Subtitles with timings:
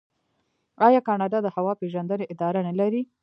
[0.87, 3.01] آیا کاناډا د هوا پیژندنې اداره نلري؟